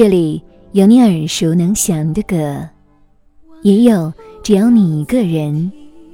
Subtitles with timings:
[0.00, 0.42] 这里
[0.72, 2.66] 有你耳熟能详的歌，
[3.60, 4.10] 也有
[4.42, 5.70] 只有你一个人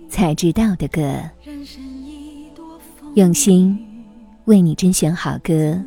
[0.08, 1.08] 才知道的歌。
[3.14, 3.78] 用心
[4.46, 5.80] 为你甄选好歌，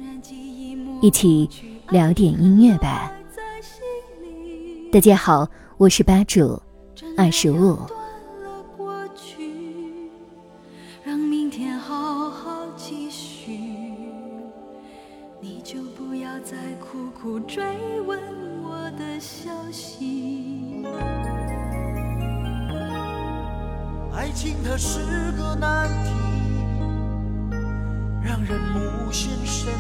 [1.02, 1.50] 一起
[1.90, 3.12] 聊点音乐吧。
[4.94, 5.46] 大家好，
[5.76, 6.58] 我是吧主
[7.18, 7.78] 二十五。
[24.42, 26.12] 情它是个难题，
[28.24, 29.74] 让人无限神秘。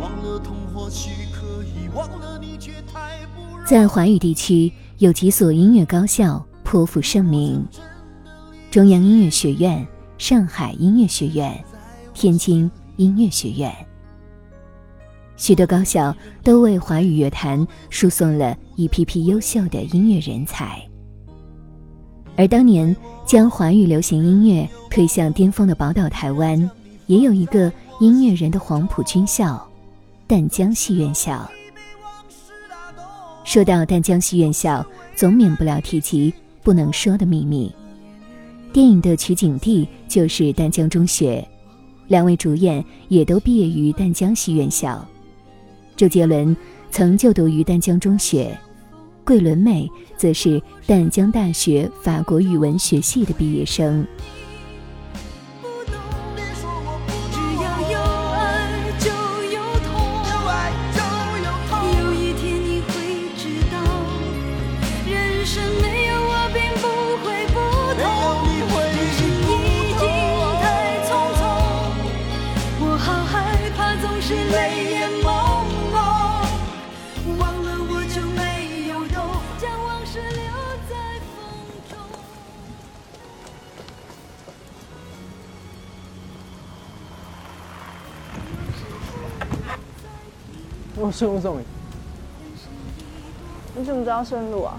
[0.00, 7.64] 忘了痛或许可以，忘了你却太不在华语地区，有几所音乐高校颇负盛名：
[8.72, 9.86] 中央音乐学院、
[10.18, 11.64] 上海音乐学院、
[12.12, 13.72] 天津音乐学院。
[15.36, 20.87] 许多高校都为华语乐坛输送了一批批优秀的音乐人才，
[22.38, 22.94] 而当年
[23.26, 26.70] 将华语流行音乐推向巅峰的宝岛台湾，
[27.06, 29.68] 也有一个音乐人的黄埔军校——
[30.28, 31.50] 淡江戏院校。
[33.42, 34.86] 说到淡江戏院校，
[35.16, 37.74] 总免不了提及不能说的秘密。
[38.72, 41.44] 电影的取景地就是淡江中学，
[42.06, 45.04] 两位主演也都毕业于淡江戏院校。
[45.96, 46.56] 周杰伦
[46.92, 48.56] 曾就读于淡江中学，
[49.28, 54.02] 桂纶镁则是淡江大学法国语文学系的毕业生。
[91.18, 91.64] 顺路送你。
[93.76, 94.78] 你怎么知道顺路啊？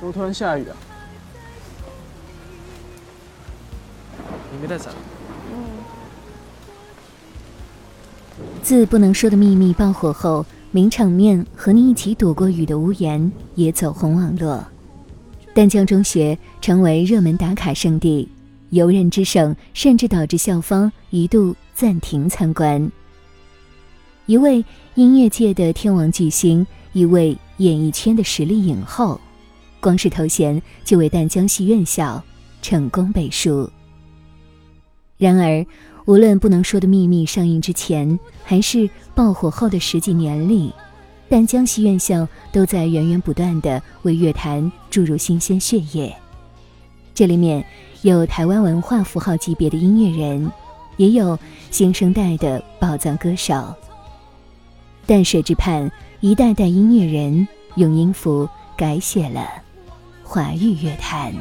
[0.00, 0.76] 怎么突然下雨啊？
[4.50, 4.92] 你没带伞？
[5.52, 5.54] 嗯。
[8.64, 14.64] 自《不能说的秘密》爆火后，名场面和你一起躲过雨的屋檐也走红网络，
[15.54, 18.28] 丹江中学成为热门打卡圣地。
[18.70, 22.90] 游人之盛，甚至导致校方一度暂停参观。
[24.26, 24.64] 一位
[24.94, 29.20] 音乐界的天王巨星，一位演艺圈的实力影后，
[29.80, 32.22] 光是头衔就为淡江戏院校
[32.62, 33.68] 成功背书。
[35.18, 35.66] 然而，
[36.06, 40.72] 无论不能说的秘密上映之前，还是爆火后的十几年里，
[41.28, 46.14] 淡江戏院校都在源源不断的为乐坛注入新鲜血液。
[47.12, 47.64] 这里面。
[48.02, 50.52] 有台湾文化符号级别的音乐人，
[50.96, 51.38] 也有
[51.70, 53.74] 新生代的宝藏歌手。
[55.06, 55.90] 淡水之畔，
[56.20, 57.46] 一代代音乐人
[57.76, 59.46] 用音符改写了
[60.22, 61.32] 华语乐坛。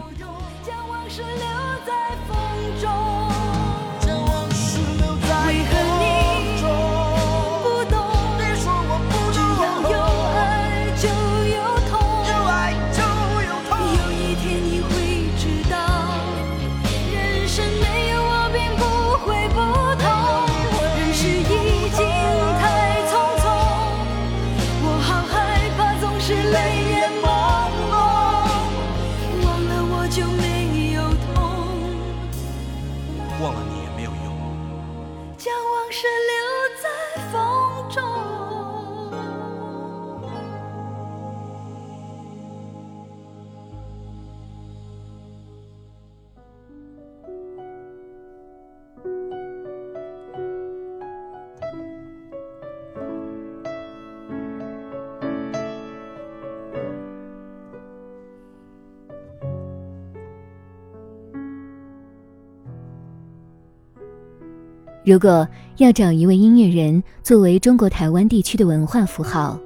[65.06, 65.46] 如果
[65.78, 69.60] 要找一位音乐人作为中国台湾地区的文化符号，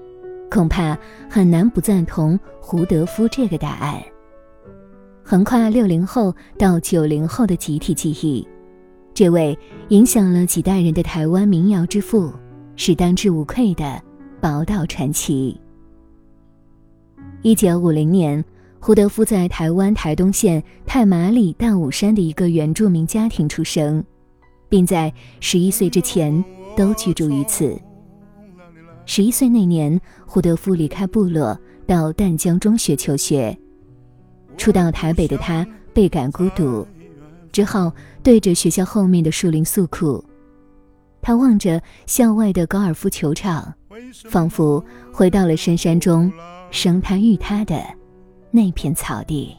[0.50, 0.98] 恐怕
[1.30, 4.02] 很难不赞同胡德夫这个答案。
[5.24, 8.48] 横跨六零后到九零后的集体记忆，
[9.14, 9.58] 这位
[9.90, 12.34] 影响了几代人的台湾民谣之父，
[12.76, 14.02] 是当之无愧的
[14.42, 15.60] 宝岛传奇。
[17.44, 18.44] 一九五零年，
[18.80, 24.04] 胡德夫在台湾台东县太麻里大武山的一个原住民家庭出生。
[24.70, 26.44] 并在十一岁之前
[26.76, 27.80] 都居住于此。
[29.06, 33.58] 十一岁那年，胡德夫离开部落，到淡江中学求学。
[34.58, 36.86] 初到台北的他倍感孤独，
[37.52, 37.92] 只好
[38.22, 40.24] 对着学校后面的树林诉苦。
[41.22, 43.74] 他望着校外的高尔夫球场，
[44.30, 44.84] 仿佛
[45.14, 46.32] 回到了深山中
[46.72, 47.82] 生他育他的
[48.52, 49.56] 那片草地。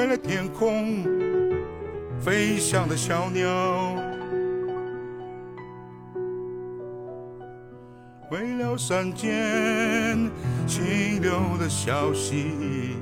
[0.00, 1.04] 为了天空
[2.18, 3.46] 飞翔的小鸟。
[8.30, 10.30] 为了山间
[10.66, 12.96] 清流的小溪，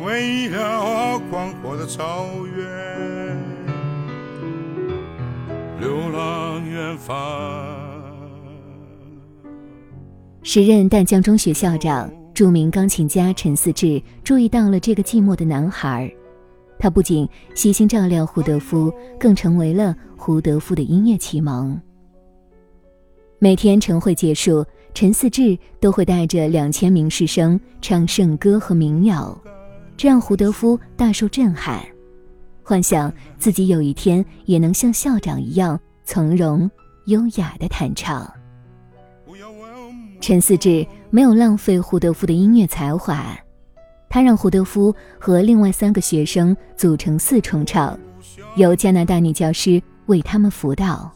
[0.00, 3.38] 为了广阔的草原，
[5.80, 7.64] 流浪远方。
[10.42, 16.12] 时任淡江中学校长、著名钢琴家陈思志注意到了这个寂寞的男孩。
[16.78, 21.80] 他不仅悉心照料胡德夫，更成为了胡德夫的音乐启蒙。
[23.38, 29.40] 每天晨会结束，陈思志都会带着两千名师生唱圣歌和民谣，
[29.96, 31.80] 这让胡德夫大受震撼，
[32.64, 36.68] 幻想自己有一天也能像校长一样从容
[37.06, 38.28] 优雅地弹唱。
[40.26, 43.38] 陈思志没有浪费胡德夫的音乐才华。
[44.08, 47.94] 他让胡德夫和另外三个学生组成四重唱，
[48.56, 51.12] 由加拿大女教师为他们辅导。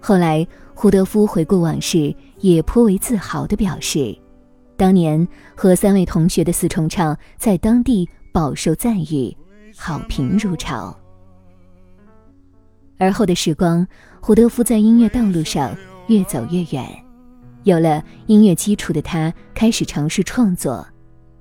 [0.00, 0.44] 后来，
[0.74, 4.12] 胡德夫回顾往事，也颇为自豪地表示，
[4.76, 9.36] 当年和三位同学的四重唱在当地饱受赞誉，
[9.76, 10.98] 好评如潮。
[12.98, 13.86] 而后的时光，
[14.20, 15.72] 胡德夫在音乐道路上
[16.08, 17.03] 越走越远，
[17.64, 20.86] 有了音乐基础的他，开始尝试创作。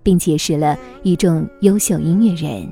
[0.06, 2.68] 并结识了一众优秀音乐人，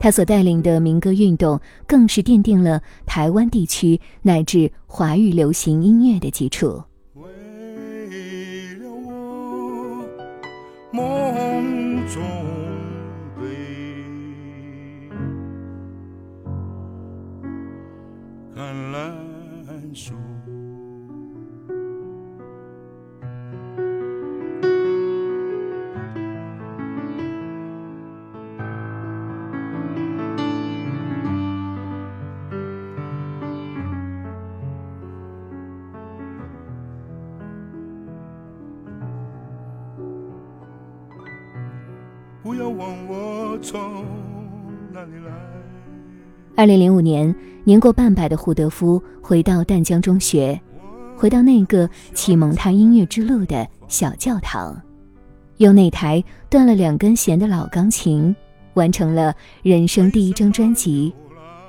[0.00, 6.82] 他所带领的民歌运动更是奠定了台湾地区乃至华语流行音乐的基础。
[7.12, 7.26] 为
[8.78, 10.06] 了我
[10.90, 12.22] 梦中
[18.56, 20.14] 橄榄树。
[42.76, 44.04] 问我从
[44.92, 45.32] 哪里来。
[46.54, 47.34] 二零零五年，
[47.64, 50.60] 年过半百的胡德夫回到淡江中学，
[51.16, 54.78] 回到那个启蒙他音乐之路的小教堂，
[55.56, 58.34] 用那台断了两根弦的老钢琴，
[58.74, 61.14] 完成了人生第一张专辑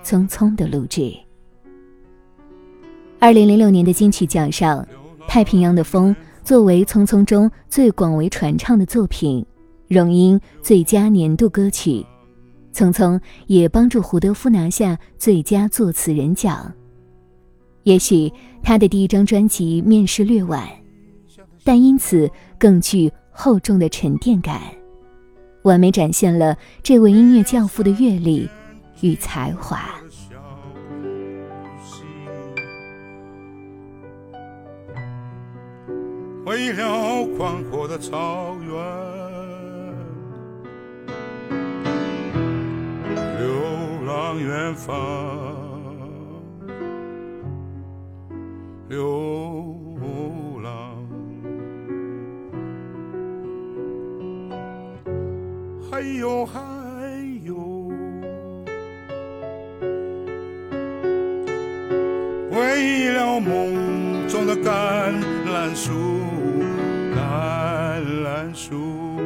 [0.05, 1.13] 《匆匆》的录制。
[3.19, 4.81] 二零零六年的金曲奖上，
[5.27, 9.45] 《太平洋的风》作为《匆匆》中最广为传唱的作品。
[9.87, 12.05] 荣膺最佳年度歌曲，
[12.77, 13.15] 《匆匆》
[13.45, 16.71] 也帮助胡德夫拿下最佳作词人奖。
[17.83, 18.29] 也许
[18.61, 20.67] 他的第一张专辑面世略晚，
[21.63, 22.29] 但因此
[22.59, 24.59] 更具厚重的沉淀感，
[25.61, 28.49] 完美展现了这位音乐教父的阅历
[28.99, 29.79] 与才华。
[36.45, 39.26] 为了宽阔的草原。
[44.39, 44.95] 远方，
[48.87, 49.83] 流
[50.63, 50.95] 浪，
[55.89, 56.59] 还有还
[57.43, 57.55] 有，
[62.51, 65.11] 为了梦中的橄
[65.45, 65.91] 榄树，
[67.15, 69.16] 橄榄树。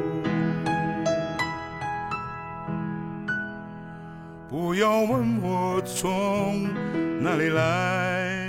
[4.72, 6.64] 不要问我从
[7.22, 8.48] 哪里来，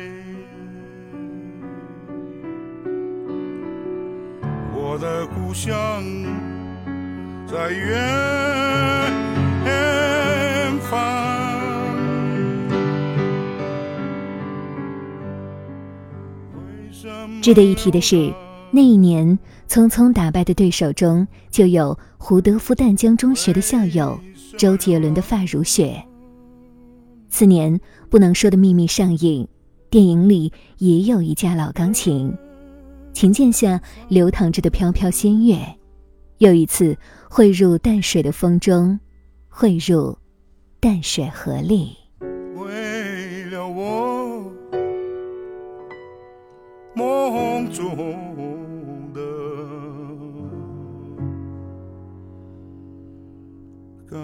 [4.73, 6.01] 我的故乡
[7.45, 7.91] 在远
[10.89, 10.97] 方。
[17.43, 18.33] 值得一提的是，
[18.71, 19.37] 那一年
[19.69, 24.21] 匆匆打败的对手中，就有胡德夫淡江中学的校友。
[24.57, 26.05] 周杰伦的《发如雪》，
[27.33, 29.49] 次年，《不能说的秘密》上映，
[29.89, 32.37] 电影里也有一架老钢琴，
[33.15, 35.57] 琴键下流淌着的飘飘仙乐，
[36.39, 36.95] 又一次
[37.31, 39.01] 汇入淡水的风中，
[39.49, 40.19] 汇入
[40.79, 41.97] 淡水河里。
[42.55, 44.53] 为了我
[46.95, 47.97] 梦中
[49.15, 49.21] 的
[54.07, 54.19] 橄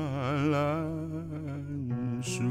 [0.50, 2.43] 榄树。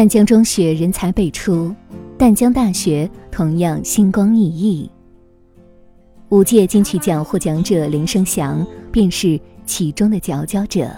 [0.00, 1.76] 淡江中学人才辈出，
[2.16, 4.90] 淡江大学同样星光熠熠。
[6.30, 10.90] 五届金曲奖获奖者林生祥便是其中的佼佼者。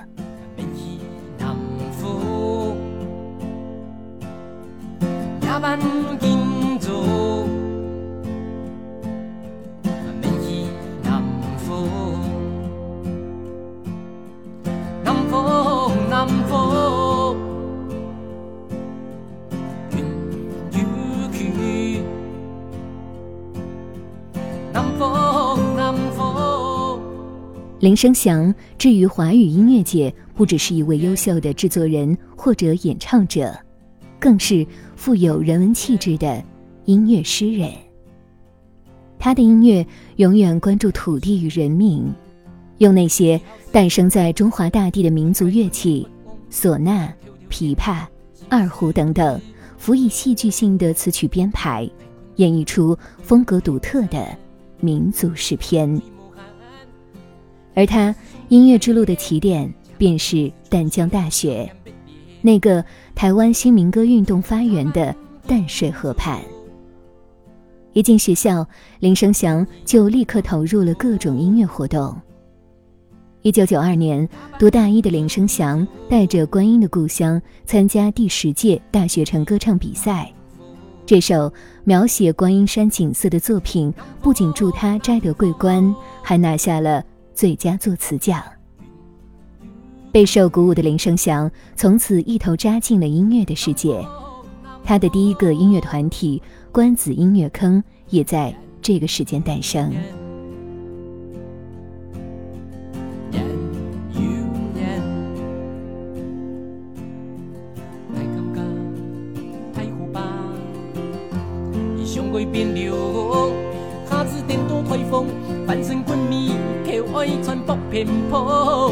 [27.82, 33.52] 林生祥至于华语音乐界，不只是一位优秀的制作人或者演唱者，
[34.20, 36.40] 更是富有人文气质的
[36.84, 37.68] 音乐诗人。
[39.18, 39.84] 他的音乐
[40.14, 42.08] 永远关注土地与人民，
[42.78, 43.40] 用那些
[43.72, 46.06] 诞生在中华大地的民族乐器——
[46.52, 47.12] 唢呐、
[47.50, 48.06] 琵琶、
[48.48, 49.40] 二胡等等，
[49.76, 51.90] 辅以戏剧性的词曲编排，
[52.36, 54.24] 演绎出风格独特的
[54.78, 56.00] 民族诗篇。
[57.74, 58.14] 而他
[58.48, 61.70] 音乐之路的起点，便是淡江大学，
[62.40, 65.14] 那个台湾新民歌运动发源的
[65.46, 66.40] 淡水河畔。
[67.94, 68.66] 一进学校，
[69.00, 72.14] 林生祥就立刻投入了各种音乐活动。
[73.42, 80.32] 一九九二年，读大一的林生祥带着观音的故乡参加第十届大学城歌唱比赛，
[81.04, 81.52] 这首
[81.84, 87.04] 描写观音山景色的作品，不仅助他摘得桂冠，还拿下了。
[87.34, 88.42] 最佳作词奖。
[90.12, 94.04] 备受鼓舞的林生祥从此一头扎进了音乐的世界，
[94.84, 99.90] 他的第一个音乐团体关子音乐坑也在这个时间诞生。
[117.90, 118.90] 偏颇，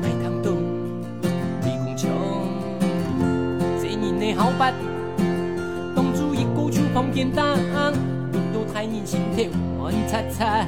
[0.00, 0.56] 卖通东，
[1.64, 2.08] 离空枪，
[3.80, 4.72] 这人的好白，
[5.96, 7.56] 当初一个手捧便当，
[8.32, 9.44] 令到太人心跳
[9.78, 10.66] 乱擦擦。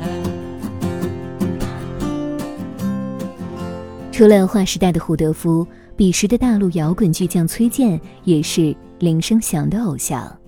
[4.11, 5.65] 除了划时代的胡德夫，
[5.97, 10.42] 彼时的大陆摇滚巨匠崔健也是林生祥的偶像。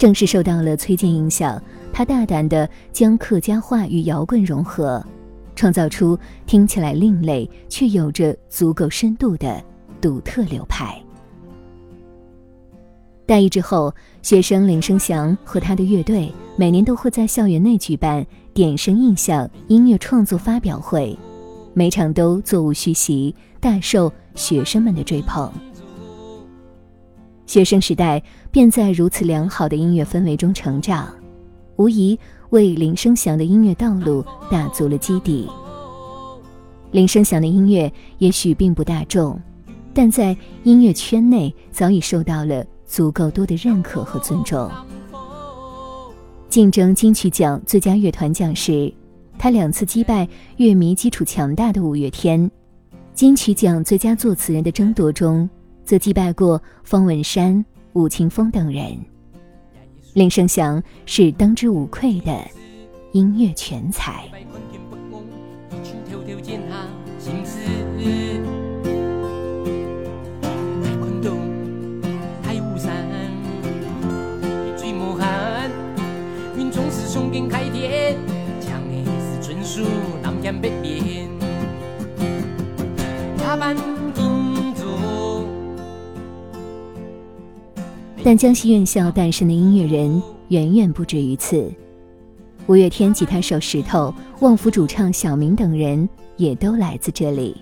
[0.00, 1.62] 正是受到了崔健影响。
[1.92, 5.04] 他大胆地将客家话与摇滚融合，
[5.54, 9.62] 创造出听起来另类却有着足够深度的
[10.00, 10.98] 独特流派。
[13.26, 21.14] 大一之后，学生林生祥和他的乐队每年都会在校园内举办“点声印象”音乐创作发表会，
[21.74, 25.52] 每场都座无虚席，大受学生们的追捧。
[27.50, 31.12] 学生时代便在如此良好的音乐氛围中成长。
[31.78, 32.16] 无疑
[32.50, 35.48] 为林生祥的音乐道路打足了基底。
[36.92, 39.36] 林生祥的音乐也许并不大众，
[39.92, 44.70] 但在音乐圈内早已受到了足够多的认可和尊重。
[46.48, 48.94] 竞争金曲奖最佳乐团奖时，
[49.36, 52.48] 他两次击败乐迷基础强大的五月天；
[53.12, 55.50] 金曲奖最佳作词人的争夺中，
[55.90, 58.96] 则击败过方文山、吴青峰等人。
[60.14, 62.46] 林生祥是当之无愧的
[63.10, 64.22] 音乐全才。
[88.30, 91.68] 但江西院校诞生的音乐人远远不止于此。
[92.68, 97.60] 五月天吉他手石头、旺福主唱小明等人也都来自这里。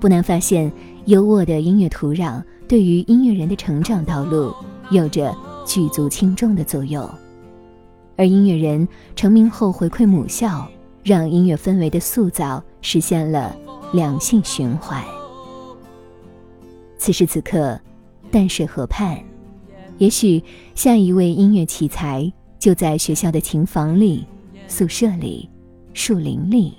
[0.00, 0.72] 不难发现，
[1.04, 4.54] 优渥的音乐土壤对于音乐人的成长道路
[4.90, 7.06] 有着举足轻重的作用。
[8.16, 10.66] 而音乐人成名后回馈母校，
[11.02, 13.54] 让音乐氛围的塑造实现了
[13.92, 15.04] 良性循环。
[16.96, 17.78] 此时此刻，
[18.30, 19.22] 淡水河畔，
[19.98, 20.42] 也许
[20.74, 22.32] 下一位音乐奇才。
[22.58, 24.24] 就在学校的琴房里、
[24.68, 25.50] 宿舍里、
[25.94, 26.74] 树林里，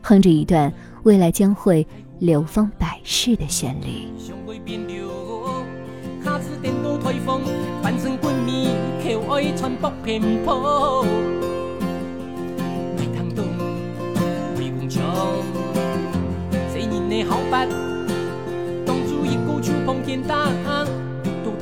[0.00, 0.72] 哼着一段
[1.02, 1.86] 未来将会
[2.20, 4.08] 流芳百世的旋律。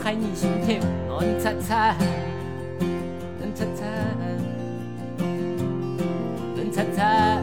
[0.02, 0.10] 擦
[1.60, 1.94] 擦，
[3.38, 3.86] 能擦擦，
[6.56, 7.38] 能擦擦，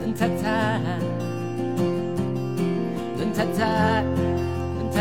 [0.00, 0.80] 能擦擦，
[3.18, 3.62] 能擦擦，
[4.76, 4.98] 能擦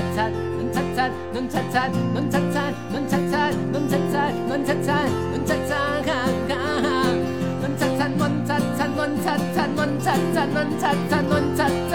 [0.94, 4.88] 擦，能擦擦，能擦擦，能擦擦，能擦擦，能擦擦，
[5.32, 5.72] 能擦擦，
[6.06, 6.10] 哈
[6.84, 6.88] 哈，
[7.62, 11.95] 能擦擦，能擦擦，能擦擦，能擦擦，能擦擦，能擦擦。